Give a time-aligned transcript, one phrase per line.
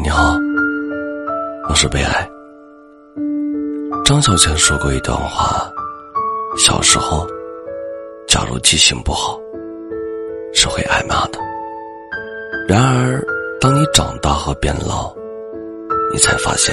[0.00, 0.32] 你好，
[1.68, 2.28] 我是北海。
[4.04, 5.68] 张小娴说过一段话：
[6.56, 7.26] 小时候，
[8.28, 9.36] 假如记性不好，
[10.54, 11.40] 是会挨骂的。
[12.68, 13.20] 然而，
[13.60, 15.12] 当你长大和变老，
[16.12, 16.72] 你才发现，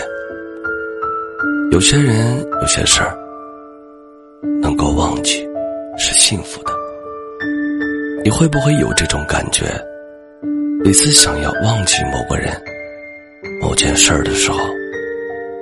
[1.72, 3.18] 有些人、有些事儿，
[4.62, 5.50] 能够忘记，
[5.98, 6.72] 是幸福的。
[8.24, 9.66] 你会不会有这种感觉？
[10.84, 12.54] 每次想要忘记某个人。
[13.66, 14.60] 某件事儿的时候，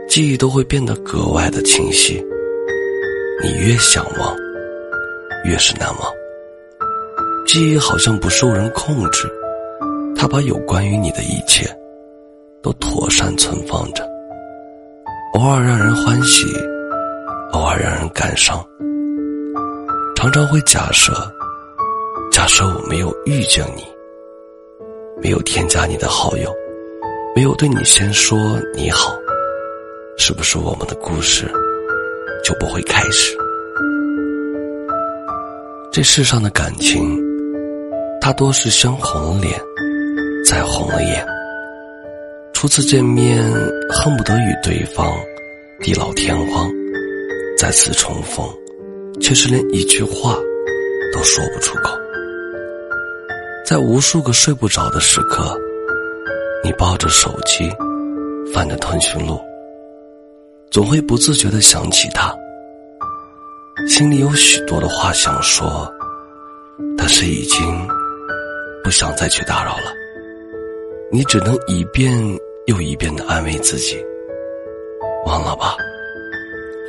[0.09, 2.21] 记忆都会变得格外的清晰。
[3.41, 4.35] 你越想忘，
[5.45, 6.13] 越是难忘。
[7.47, 9.25] 记忆好像不受人控制，
[10.17, 11.65] 它把有关于你的一切
[12.61, 14.05] 都妥善存放着，
[15.35, 16.45] 偶尔让人欢喜，
[17.53, 18.61] 偶尔让人感伤。
[20.13, 21.13] 常常会假设，
[22.29, 23.83] 假设我没有遇见你，
[25.21, 26.53] 没有添加你的好友。
[27.35, 29.11] 没有对你先说你好，
[30.17, 31.51] 是不是我们的故事
[32.43, 33.35] 就不会开始？
[35.91, 37.19] 这世上的感情，
[38.21, 39.59] 大多是先红了脸，
[40.45, 41.25] 再红了眼。
[42.53, 43.43] 初次见面，
[43.89, 45.11] 恨不得与对方
[45.79, 46.69] 地老天荒；
[47.57, 48.47] 再次重逢，
[49.19, 50.35] 却是连一句话
[51.11, 51.97] 都说不出口。
[53.65, 55.59] 在无数个睡不着的时刻。
[56.63, 57.69] 你抱着手机，
[58.53, 59.37] 翻着通讯录，
[60.71, 62.33] 总会不自觉的想起他，
[63.85, 65.91] 心里有许多的话想说，
[66.97, 67.85] 但是已经
[68.81, 69.93] 不想再去打扰了。
[71.11, 72.17] 你只能一遍
[72.67, 73.97] 又一遍的安慰自己，
[75.25, 75.75] 忘了吧，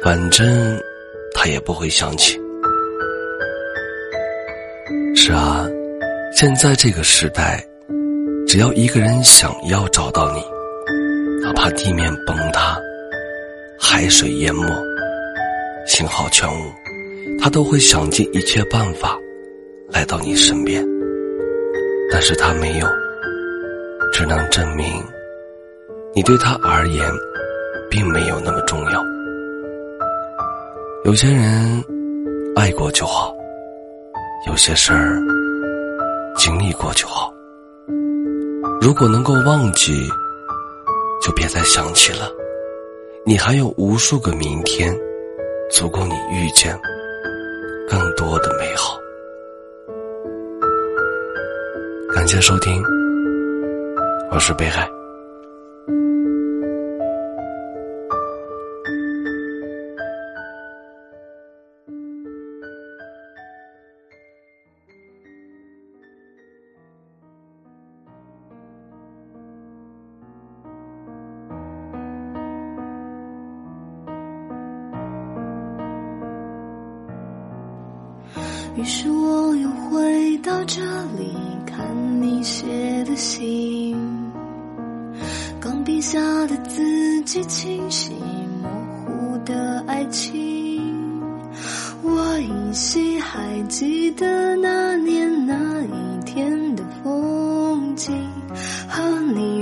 [0.05, 0.81] 反正
[1.35, 2.41] 他也不会想起。
[5.17, 5.67] 是啊，
[6.33, 7.69] 现在这个时代。
[8.47, 10.41] 只要一个人想要找到你，
[11.43, 12.79] 哪怕地面崩塌、
[13.79, 14.63] 海水淹没、
[15.87, 16.73] 信号全无，
[17.41, 19.19] 他都会想尽一切办法
[19.89, 20.87] 来到你身边。
[22.13, 22.87] 但是他没有，
[24.13, 24.87] 只能证明
[26.15, 27.11] 你对他而言
[27.91, 29.05] 并没有那么重要。
[31.05, 31.83] 有些人
[32.55, 33.35] 爱过就好，
[34.47, 35.19] 有些事儿
[36.37, 37.34] 经历过就好。
[38.85, 40.07] 如果能够忘记，
[41.23, 42.31] 就别再想起了。
[43.25, 44.95] 你还有无数个明天，
[45.71, 46.79] 足够你遇见
[47.89, 48.99] 更多的美好。
[52.15, 52.83] 感谢收听，
[54.31, 54.87] 我是北海。
[78.77, 80.83] 于是我又回到这
[81.17, 81.33] 里，
[81.65, 81.87] 看
[82.21, 82.67] 你写
[83.05, 83.97] 的信，
[85.61, 88.13] 钢笔下的字迹清晰，
[88.61, 88.69] 模
[89.07, 90.83] 糊的爱情。
[92.03, 95.55] 我依稀还记得那年那
[95.85, 98.13] 一天的风景，
[98.89, 99.01] 和
[99.33, 99.54] 你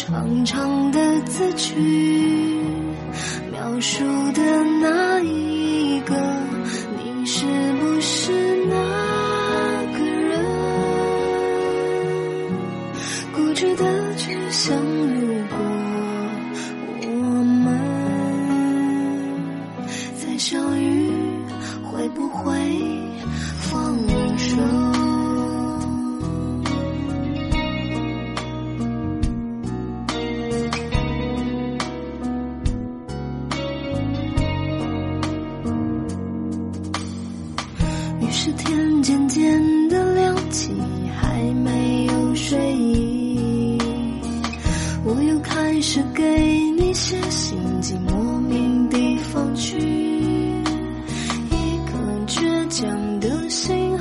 [0.00, 1.74] 长长的字句，
[3.50, 4.40] 描述的
[4.80, 6.14] 那一个，
[6.96, 7.44] 你是
[7.80, 8.30] 不是
[8.66, 8.76] 那
[9.98, 10.38] 个人？
[13.34, 14.78] 固执的去相
[15.08, 15.27] 遇
[38.20, 40.70] 于是天渐渐的亮起，
[41.20, 43.78] 还没有睡意，
[45.04, 53.96] 我又开始给你写信，寄莫名地方去，一颗倔强的心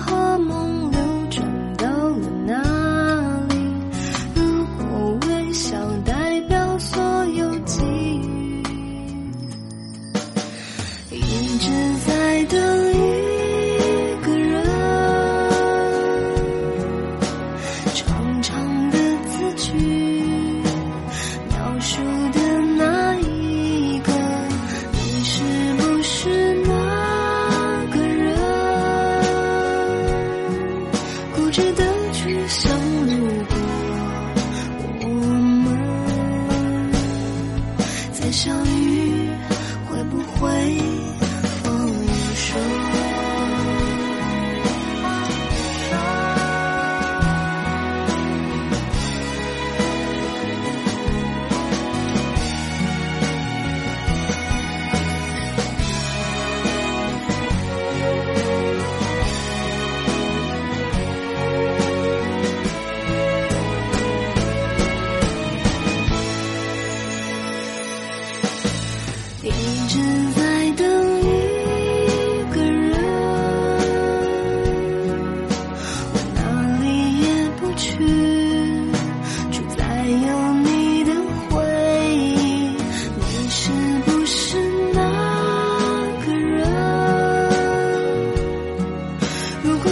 [38.28, 38.87] 再相遇，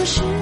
[0.06, 0.35] 如